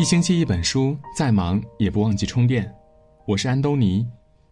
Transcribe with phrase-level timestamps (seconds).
[0.00, 2.74] 一星期一本书，再忙也不忘记充电。
[3.26, 4.02] 我是安东尼，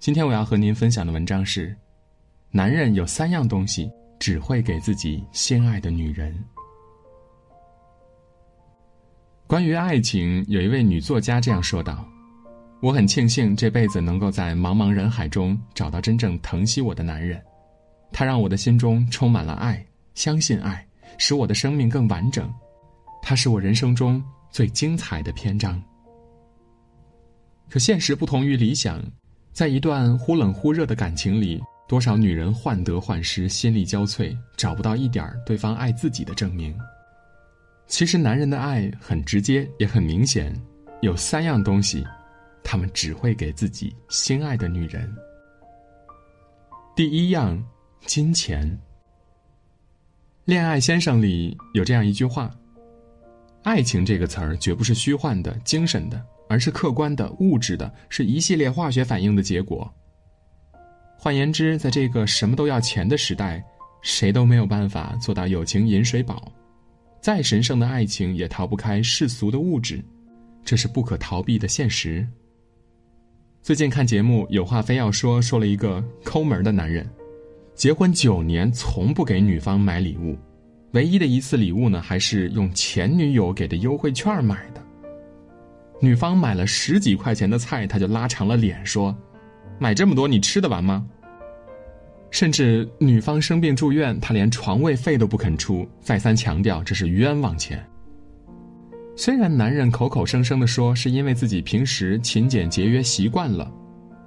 [0.00, 1.72] 今天我要和您分享的文章是：
[2.50, 3.88] 男人有三样东西
[4.18, 6.36] 只会给自己心爱的女人。
[9.46, 12.04] 关于爱情，有一位女作家这样说道
[12.82, 17.40] ：“我很庆幸这辈子能够在茫茫人海中找到真正疼惜我的男人，
[18.10, 20.84] 他让我的心中充满了爱，相信爱，
[21.18, 22.52] 使我的生命更完整。
[23.22, 25.82] 他是我人生中。”最精彩的篇章。
[27.68, 29.02] 可现实不同于理想，
[29.52, 36.76] 在一段忽冷忽热的感情里，多少女人患得患失、心力交瘁，找不到一点对方爱自己的证明。
[37.86, 40.54] 其实，男人的爱很直接，也很明显，
[41.02, 42.06] 有三样东西，
[42.62, 45.12] 他们只会给自己心爱的女人。
[46.94, 47.64] 第一样，
[48.06, 48.66] 金钱。
[50.44, 52.50] 《恋爱先生》里有这样一句话。
[53.66, 59.92] 爱情这个词儿绝不是虚幻的、精神的，而是客观的、物质的，是一系列化学反应的结果。
[61.18, 63.60] 换言之，在这个什么都要钱的时代，
[64.02, 66.52] 谁都没有办法做到友情饮水饱。
[67.20, 70.00] 再神圣的爱情也逃不开世俗的物质，
[70.64, 72.24] 这是不可逃避的现实。
[73.62, 77.04] 最近看节目，有话非要说，说了一个抠门的男人，
[77.74, 80.38] 结婚九年从不给女方买礼物。
[80.96, 84.82] 唯一的一次礼物呢，还是用前女友给的优惠券买的。
[86.00, 89.14] 女方买了十几块钱的菜，他就拉长了脸说
[89.78, 91.06] ：“买这么多，你吃得完吗？”
[92.32, 97.86] 甚至女方生病住院，他连床位费都不肯出，再三强调这是冤枉钱。
[99.14, 103.70] 虽然男人口口声声的说是因为自己平时勤俭节约习惯了，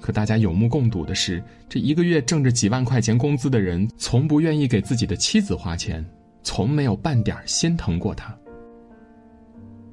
[0.00, 6.04] 可大家有目共睹的是，这一个月挣着几万块钱工资的人，从不愿意给自己的妻子花钱。
[6.42, 8.36] 从没有半点心疼过他。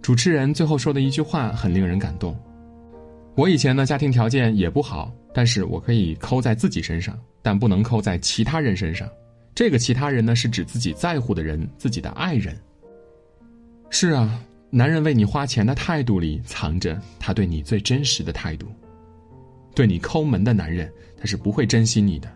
[0.01, 2.35] 主持人最后说的一句话很令人感动
[3.35, 9.07] ：“我以前呢家庭条件也不好，但是我可以扣在自己身上，但不能扣在其他人身上。
[9.53, 12.57] 这个其他人呢是指自己在乎的人，自己的爱人。
[13.89, 18.67] 是啊，男人为你花钱的态度里藏着他对你最真实的态度。
[19.75, 22.31] 对你抠门的男人，他是不会珍惜你的。”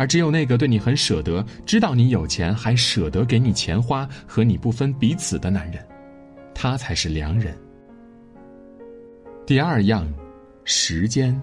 [0.00, 5.86] 而只有那个对你很舍得、知道你有钱还舍得给你钱花、和你不分彼此的男人，
[6.54, 7.54] 他才是良人。
[9.44, 10.10] 第二样，
[10.64, 11.38] 时间。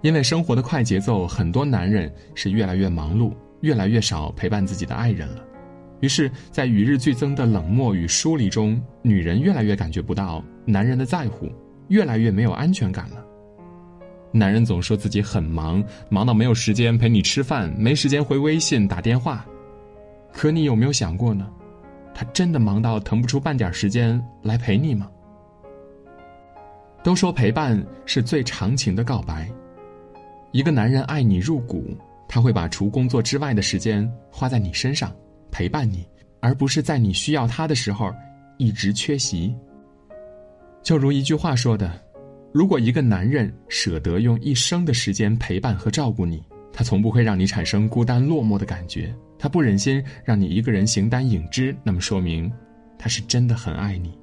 [0.00, 3.30] 因为生活的快节奏，很多男人是越来越忙碌，
[3.60, 5.44] 越来越少陪伴自己的爱人了。
[6.00, 11.52] 于是，在与日俱增的冷漠与疏离中，女人越来越感觉不到男人的在乎，
[11.88, 13.25] 越来越没有安全感了。
[14.36, 19.44] 男人总说自己很忙，忙到没有时间陪你吃饭，没时间回微信打电话。
[20.32, 21.48] 可你有没有想过呢？
[22.14, 25.10] 他真的忙到腾不出半点时间来陪你吗？
[27.02, 29.48] 都说陪伴是最长情的告白。
[30.52, 31.96] 一个男人爱你入骨，
[32.28, 35.14] 他会把除工作之外的时间花在你身上，
[35.50, 36.06] 陪伴你，
[36.40, 38.12] 而不是在你需要他的时候
[38.58, 39.54] 一直缺席。
[40.82, 42.05] 就如一句话说的。
[42.56, 52.50] 如果一个男人舍得用一生的时间陪伴和照顾你，他从不会让你产生孤单落寞的感觉，他不忍心让你一个人形单影只，那么说明，
[52.98, 54.18] 他是真的很爱你。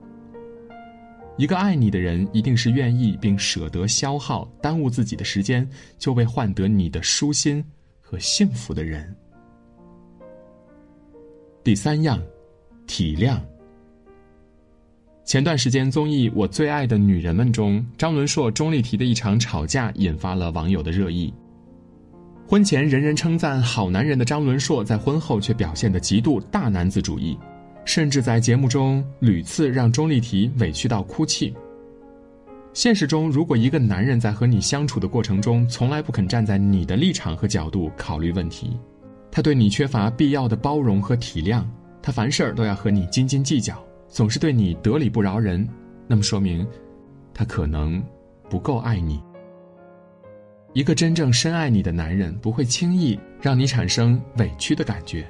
[1.37, 5.69] 一个爱你的人，一定是愿意并舍得消耗、耽误自己的时间，
[5.99, 7.63] 就为换得你的舒心
[8.01, 9.15] 和幸福的人。
[11.63, 12.19] 第三样，
[12.87, 13.39] 体谅。
[15.33, 21.33] 前段时间综艺《我最爱的女人们》中，张伦硕、钟丽缇的一场吵架引发了网友的热议。
[22.47, 27.35] 婚前人人称赞好男人的张伦硕，在婚后却表现得极度大男子主义，
[27.83, 31.51] 甚至在节目中屡次让钟丽缇委屈到哭泣。
[32.71, 38.79] 现实中，如果一个男人在和你相处的过程中，从来不肯站在你的立场和角度考虑问题，
[39.31, 41.63] 他对你缺乏必要的包容和体谅，
[42.03, 43.83] 他凡事都要和你斤斤计较。
[44.13, 45.67] 总是对你得理不饶人，
[46.07, 46.65] 那么说明，
[47.33, 48.01] 他可能
[48.47, 49.19] 不够爱你。
[50.73, 55.27] 一个真正深爱你的男人，不会轻易让你产生委屈的感觉，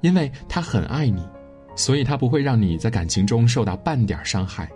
[0.00, 1.24] 因为他很爱你，
[1.76, 4.68] 所以他不会让你在感情中受到半点伤害。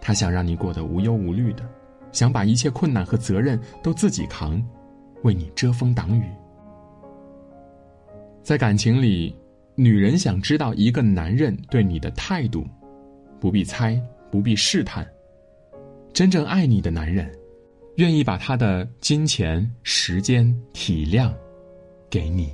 [0.00, 1.68] 他想让你过得无忧无虑的，
[2.12, 4.64] 想把一切困难和责任都自己扛，
[5.24, 6.24] 为你遮风挡雨。
[8.44, 9.34] 在感情里。
[9.80, 12.66] 女人想知道一个男人对你的态度，
[13.38, 13.96] 不必猜，
[14.28, 15.08] 不必试探。
[16.12, 17.30] 真正爱你的男人，
[17.94, 21.32] 愿意把他的金钱、时间、体谅，
[22.10, 22.50] 给你。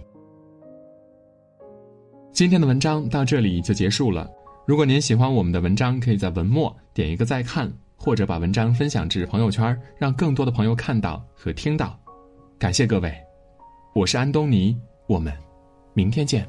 [2.30, 4.30] 今天的文章到这里就结束了。
[4.66, 11.98] 如果您喜欢我们的文章，可以在文末点一个再看，或者把文章分享至朋友圈，让更多的朋友看到和听到。
[12.58, 13.10] 感谢各位，
[13.94, 15.32] 我是安东尼，我们
[15.94, 16.46] 明天见。